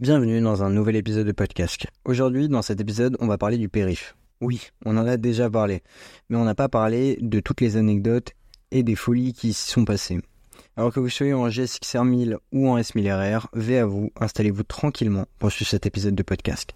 [0.00, 1.88] Bienvenue dans un nouvel épisode de podcast.
[2.04, 4.14] Aujourd'hui, dans cet épisode, on va parler du périph.
[4.40, 5.82] Oui, on en a déjà parlé,
[6.28, 8.30] mais on n'a pas parlé de toutes les anecdotes
[8.70, 10.20] et des folies qui s'y sont passées.
[10.76, 15.26] Alors que vous soyez en GSXR 1000 ou en S1000RR, V à vous, installez-vous tranquillement
[15.40, 16.74] pour suivre cet épisode de podcast.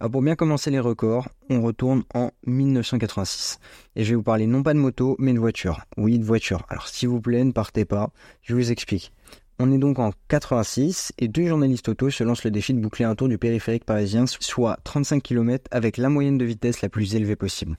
[0.00, 3.60] Alors pour bien commencer les records, on retourne en 1986.
[3.94, 5.82] Et je vais vous parler non pas de moto, mais de voiture.
[5.96, 6.66] Oui, de voiture.
[6.70, 8.10] Alors s'il vous plaît, ne partez pas,
[8.42, 9.12] je vous explique.
[9.60, 13.04] On est donc en 86 et deux journalistes auto se lancent le défi de boucler
[13.04, 17.16] un tour du périphérique parisien, soit 35 km avec la moyenne de vitesse la plus
[17.16, 17.76] élevée possible.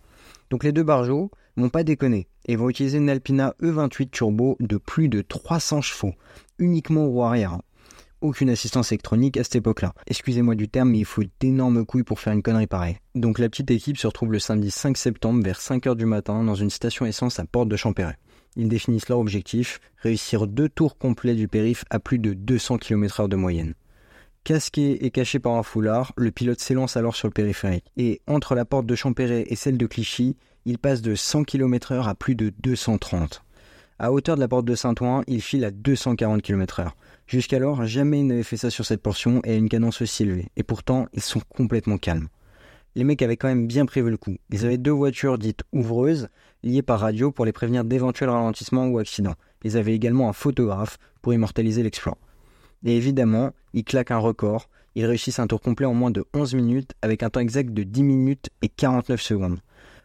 [0.50, 4.76] Donc les deux barjots vont pas déconner et vont utiliser une Alpina E28 turbo de
[4.76, 6.14] plus de 300 chevaux,
[6.58, 7.60] uniquement au roue arrière
[8.22, 9.94] aucune assistance électronique à cette époque-là.
[10.08, 12.98] Excusez-moi du terme, mais il faut d'énormes couilles pour faire une connerie pareille.
[13.16, 16.56] Donc la petite équipe se retrouve le samedi 5 septembre vers 5h du matin dans
[16.56, 18.18] une station essence à Porte de Champéret.
[18.56, 23.28] Ils définissent leur objectif, réussir deux tours complets du périph' à plus de 200 km/h
[23.28, 23.74] de moyenne.
[24.44, 27.86] Casqué et caché par un foulard, le pilote s'élance alors sur le périphérique.
[27.98, 32.08] Et entre la porte de Champéret et celle de Clichy, il passe de 100 km/h
[32.08, 33.44] à plus de 230.
[34.00, 36.92] À hauteur de la porte de Saint-Ouen, il file à 240 km/h.
[37.28, 40.48] Jusqu'alors, jamais ils n'avaient fait ça sur cette portion et à une cadence aussi élevée.
[40.56, 42.30] Et pourtant, ils sont complètement calmes.
[42.96, 44.36] Les mecs avaient quand même bien prévu le coup.
[44.50, 46.30] Ils avaient deux voitures dites ouvreuses,
[46.64, 49.36] liées par radio pour les prévenir d'éventuels ralentissements ou accidents.
[49.64, 52.18] Ils avaient également un photographe pour immortaliser l'exploit.
[52.84, 54.70] Et évidemment, ils claquent un record.
[54.96, 57.84] Ils réussissent un tour complet en moins de 11 minutes avec un temps exact de
[57.84, 59.60] 10 minutes et 49 secondes.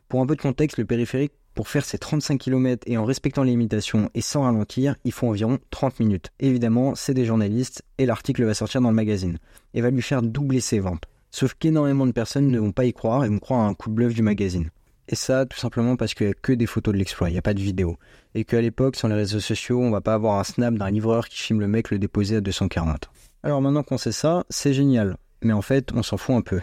[0.09, 3.45] Pour un peu de contexte, le périphérique pour faire ces 35 km et en respectant
[3.45, 6.31] les limitations et sans ralentir, il faut environ 30 minutes.
[6.41, 9.39] Évidemment, c'est des journalistes et l'article va sortir dans le magazine
[9.73, 11.05] et va lui faire doubler ses ventes.
[11.35, 13.91] Sauf qu'énormément de personnes ne vont pas y croire et vont croire à un coup
[13.91, 14.71] de bluff du magazine.
[15.09, 17.39] Et ça, tout simplement parce qu'il n'y a que des photos de l'exploit, il n'y
[17.39, 17.97] a pas de vidéo.
[18.37, 21.29] Et qu'à l'époque, sur les réseaux sociaux, on va pas avoir un snap d'un livreur
[21.29, 23.11] qui filme le mec le déposer à 240.
[23.43, 25.17] Alors maintenant qu'on sait ça, c'est génial.
[25.43, 26.61] Mais en fait, on s'en fout un peu.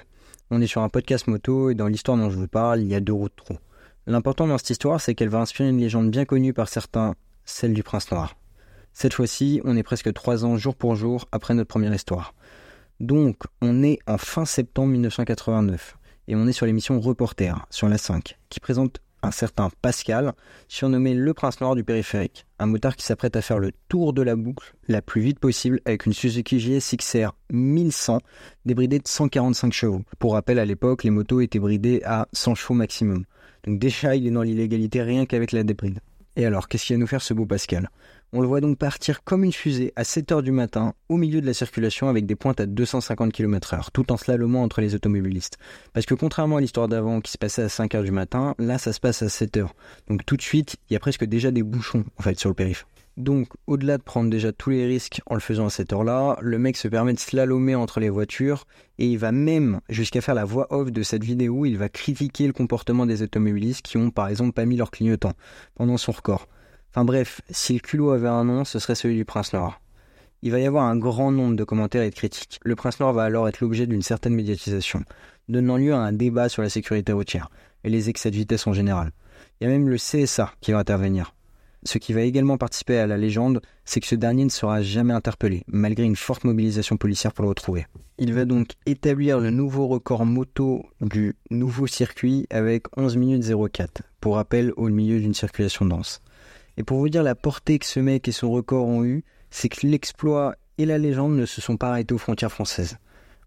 [0.51, 2.95] On est sur un podcast moto et dans l'histoire dont je vous parle, il y
[2.95, 3.57] a deux routes trop.
[4.07, 7.73] L'important dans cette histoire, c'est qu'elle va inspirer une légende bien connue par certains, celle
[7.73, 8.37] du prince noir.
[8.93, 12.33] Cette fois-ci, on est presque trois ans jour pour jour après notre première histoire.
[13.01, 15.97] Donc, on est en fin septembre 1989
[16.27, 20.33] et on est sur l'émission Reporter sur la 5 qui présente un certain Pascal,
[20.67, 24.21] surnommé le prince noir du périphérique, un motard qui s'apprête à faire le tour de
[24.21, 28.19] la boucle la plus vite possible avec une Suzuki JS XR 1100
[28.65, 30.03] débridée de 145 chevaux.
[30.19, 33.25] Pour rappel, à l'époque, les motos étaient bridées à 100 chevaux maximum.
[33.63, 36.01] Donc déjà, il est dans l'illégalité rien qu'avec la débride.
[36.35, 37.89] Et alors, qu'est-ce qu'il va nous faire ce beau Pascal?
[38.33, 41.45] On le voit donc partir comme une fusée à 7h du matin au milieu de
[41.45, 45.57] la circulation avec des pointes à 250 km/h, tout en slalomant entre les automobilistes.
[45.91, 48.93] Parce que contrairement à l'histoire d'avant qui se passait à 5h du matin, là ça
[48.93, 49.67] se passe à 7h.
[50.07, 52.55] Donc tout de suite, il y a presque déjà des bouchons en fait sur le
[52.55, 52.85] périph'.
[53.17, 56.57] Donc, au-delà de prendre déjà tous les risques en le faisant à cette heure-là, le
[56.57, 58.65] mec se permet de slalomer entre les voitures
[58.97, 61.65] et il va même jusqu'à faire la voix off de cette vidéo.
[61.65, 65.33] Il va critiquer le comportement des automobilistes qui ont par exemple pas mis leur clignotant
[65.75, 66.47] pendant son record.
[66.91, 69.79] Enfin bref, si le culot avait un nom, ce serait celui du Prince Noir.
[70.41, 72.59] Il va y avoir un grand nombre de commentaires et de critiques.
[72.65, 75.03] Le Prince Noir va alors être l'objet d'une certaine médiatisation,
[75.47, 77.49] donnant lieu à un débat sur la sécurité routière
[77.85, 79.11] et les excès de vitesse en général.
[79.59, 81.33] Il y a même le CSA qui va intervenir.
[81.83, 85.13] Ce qui va également participer à la légende, c'est que ce dernier ne sera jamais
[85.13, 87.87] interpellé, malgré une forte mobilisation policière pour le retrouver.
[88.17, 94.03] Il va donc établir le nouveau record moto du nouveau circuit avec 11 minutes 04,
[94.19, 96.21] pour rappel au milieu d'une circulation dense.
[96.77, 99.69] Et pour vous dire la portée que ce mec et son record ont eu, c'est
[99.69, 102.97] que l'exploit et la légende ne se sont pas arrêtés aux frontières françaises.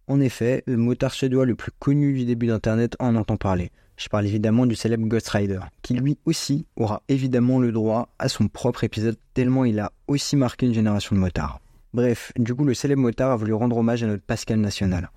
[0.06, 3.70] En effet, le motard suédois le plus connu du début d'Internet en entend parler.
[3.96, 8.28] Je parle évidemment du célèbre Ghost Rider, qui lui aussi aura évidemment le droit à
[8.28, 11.60] son propre épisode tellement il a aussi marqué une génération de motards.
[11.94, 15.10] Bref, du coup le célèbre motard a voulu rendre hommage à notre Pascal national.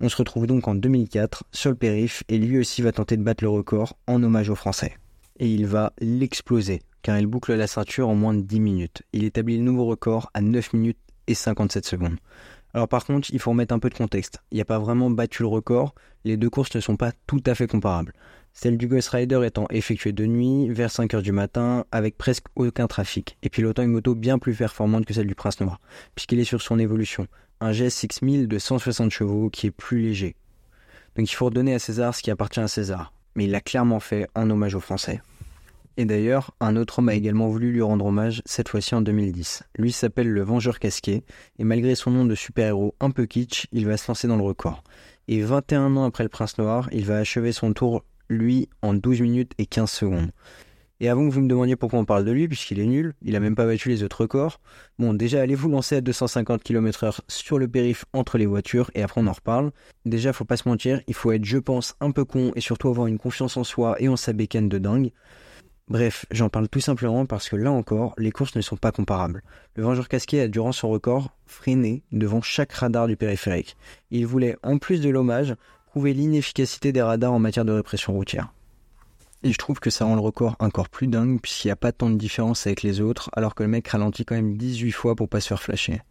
[0.00, 3.22] On se retrouve donc en 2004 sur le périph et lui aussi va tenter de
[3.22, 4.96] battre le record en hommage aux Français.
[5.38, 9.02] Et il va l'exploser, car il boucle la ceinture en moins de 10 minutes.
[9.12, 12.16] Il établit le nouveau record à 9 minutes et 57 secondes.
[12.74, 14.42] Alors par contre, il faut remettre un peu de contexte.
[14.50, 15.94] Il n'y a pas vraiment battu le record,
[16.24, 18.12] les deux courses ne sont pas tout à fait comparables.
[18.52, 22.86] Celle du Ghost Rider étant effectuée de nuit, vers 5h du matin, avec presque aucun
[22.86, 25.80] trafic, et pilotant une moto bien plus performante que celle du Prince Noir,
[26.14, 27.28] puisqu'il est sur son évolution.
[27.60, 30.34] Un GS 6000 de 160 chevaux qui est plus léger.
[31.16, 33.12] Donc il faut redonner à César ce qui appartient à César.
[33.34, 35.20] Mais il l'a clairement fait en hommage aux Français.
[36.00, 39.64] Et d'ailleurs, un autre homme a également voulu lui rendre hommage, cette fois-ci en 2010.
[39.76, 41.24] Lui s'appelle le Vengeur Casqué,
[41.58, 44.44] et malgré son nom de super-héros un peu kitsch, il va se lancer dans le
[44.44, 44.84] record.
[45.26, 49.22] Et 21 ans après le Prince Noir, il va achever son tour, lui, en 12
[49.22, 50.30] minutes et 15 secondes.
[51.00, 53.34] Et avant que vous me demandiez pourquoi on parle de lui, puisqu'il est nul, il
[53.34, 54.60] a même pas battu les autres records.
[55.00, 59.02] Bon, déjà, allez vous lancer à 250 km/h sur le périph entre les voitures et
[59.02, 59.72] après on en reparle.
[60.04, 62.88] Déjà, faut pas se mentir, il faut être, je pense, un peu con et surtout
[62.88, 65.10] avoir une confiance en soi et en sa bécane de dingue.
[65.88, 69.42] Bref, j'en parle tout simplement parce que là encore, les courses ne sont pas comparables.
[69.74, 73.74] Le Vengeur Casqué a, durant son record, freiné devant chaque radar du périphérique.
[74.10, 75.56] Il voulait, en plus de l'hommage,
[75.86, 78.52] prouver l'inefficacité des radars en matière de répression routière.
[79.42, 81.92] Et je trouve que ça rend le record encore plus dingue puisqu'il n'y a pas
[81.92, 85.14] tant de différence avec les autres alors que le mec ralentit quand même 18 fois
[85.14, 86.02] pour pas se faire flasher.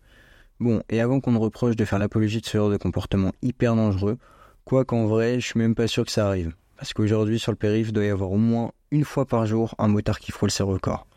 [0.59, 3.75] Bon, et avant qu'on ne reproche de faire l'apologie de ce genre de comportement hyper
[3.75, 4.17] dangereux,
[4.65, 6.55] quoi qu'en vrai, je suis même pas sûr que ça arrive.
[6.77, 9.75] Parce qu'aujourd'hui, sur le périph', il doit y avoir au moins une fois par jour
[9.79, 11.07] un motard qui frôle ses records.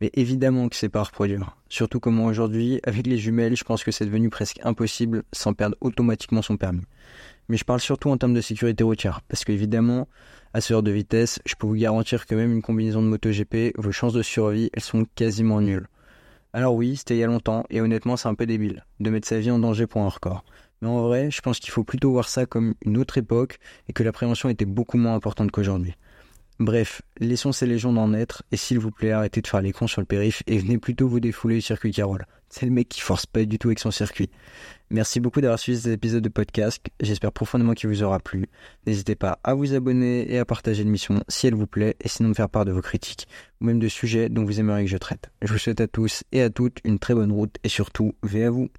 [0.00, 1.56] Mais évidemment que c'est pas à reproduire.
[1.68, 5.76] Surtout comment aujourd'hui, avec les jumelles, je pense que c'est devenu presque impossible sans perdre
[5.80, 6.84] automatiquement son permis.
[7.48, 9.20] Mais je parle surtout en termes de sécurité routière.
[9.28, 10.08] Parce qu'évidemment,
[10.52, 13.74] à ce genre de vitesse, je peux vous garantir que même une combinaison de MotoGP,
[13.76, 15.88] vos chances de survie, elles sont quasiment nulles.
[16.52, 19.28] Alors oui, c'était il y a longtemps, et honnêtement, c'est un peu débile de mettre
[19.28, 20.44] sa vie en danger pour un record.
[20.82, 23.58] Mais en vrai, je pense qu'il faut plutôt voir ça comme une autre époque
[23.88, 25.94] et que la prévention était beaucoup moins importante qu'aujourd'hui.
[26.58, 29.86] Bref, laissons ces légendes en être et s'il vous plaît, arrêtez de faire les cons
[29.86, 32.24] sur le périph et venez plutôt vous défouler au circuit Carole.
[32.48, 34.30] C'est le mec qui force pas du tout avec son circuit.
[34.88, 36.82] Merci beaucoup d'avoir suivi cet épisode de podcast.
[37.00, 38.48] J'espère profondément qu'il vous aura plu.
[38.86, 42.30] N'hésitez pas à vous abonner et à partager l'émission si elle vous plaît et sinon
[42.30, 43.28] me faire part de vos critiques
[43.60, 45.30] ou même de sujets dont vous aimeriez que je traite.
[45.42, 48.44] Je vous souhaite à tous et à toutes une très bonne route et surtout, veillez
[48.44, 48.70] à vous.